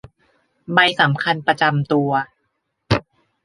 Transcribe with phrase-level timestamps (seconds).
[0.73, 2.11] ใบสำคัญประจำตัว